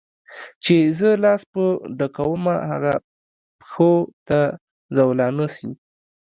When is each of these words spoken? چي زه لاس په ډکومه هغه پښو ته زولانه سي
چي 0.63 0.75
زه 0.99 1.09
لاس 1.23 1.41
په 1.53 1.63
ډکومه 1.97 2.53
هغه 2.69 2.93
پښو 3.61 3.91
ته 4.27 4.39
زولانه 4.95 5.47
سي 5.55 5.69